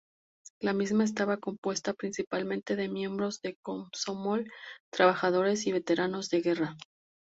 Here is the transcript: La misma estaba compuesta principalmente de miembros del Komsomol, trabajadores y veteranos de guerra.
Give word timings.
La 0.61 0.73
misma 0.73 1.03
estaba 1.03 1.37
compuesta 1.37 1.93
principalmente 1.93 2.75
de 2.75 2.89
miembros 2.89 3.39
del 3.43 3.57
Komsomol, 3.61 4.51
trabajadores 4.91 5.67
y 5.67 5.73
veteranos 5.73 6.29
de 6.31 6.41
guerra. 6.41 6.77